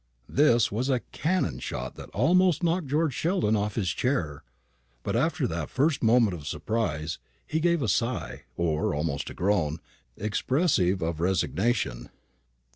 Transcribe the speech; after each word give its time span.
This 0.29 0.71
was 0.71 0.89
a 0.89 1.01
cannon 1.11 1.59
shot 1.59 1.93
that 1.93 2.09
almost 2.09 2.63
knocked 2.63 2.87
George 2.87 3.13
Sheldon 3.13 3.55
off 3.55 3.75
his 3.75 3.89
chair; 3.91 4.41
but 5.03 5.15
after 5.15 5.45
that 5.45 5.69
first 5.69 6.01
movement 6.01 6.33
of 6.33 6.47
surprise, 6.47 7.19
he 7.45 7.59
gave 7.59 7.83
a 7.83 7.87
sigh, 7.87 8.45
or 8.57 8.95
almost 8.95 9.29
a 9.29 9.35
groan, 9.35 9.77
expressive 10.17 11.03
of 11.03 11.19
resignation. 11.19 12.09